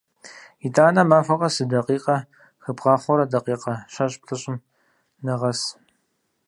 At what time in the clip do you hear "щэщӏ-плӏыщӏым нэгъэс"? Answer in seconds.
3.93-5.61